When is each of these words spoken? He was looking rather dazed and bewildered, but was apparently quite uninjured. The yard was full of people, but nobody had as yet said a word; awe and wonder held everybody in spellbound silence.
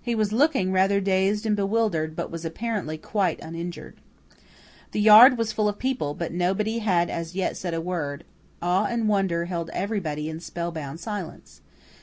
He 0.00 0.14
was 0.14 0.32
looking 0.32 0.72
rather 0.72 0.98
dazed 0.98 1.44
and 1.44 1.54
bewildered, 1.54 2.16
but 2.16 2.30
was 2.30 2.42
apparently 2.46 2.96
quite 2.96 3.38
uninjured. 3.42 3.96
The 4.92 5.00
yard 5.02 5.36
was 5.36 5.52
full 5.52 5.68
of 5.68 5.78
people, 5.78 6.14
but 6.14 6.32
nobody 6.32 6.78
had 6.78 7.10
as 7.10 7.34
yet 7.34 7.54
said 7.54 7.74
a 7.74 7.80
word; 7.82 8.24
awe 8.62 8.86
and 8.86 9.10
wonder 9.10 9.44
held 9.44 9.68
everybody 9.74 10.30
in 10.30 10.40
spellbound 10.40 11.00
silence. 11.00 11.60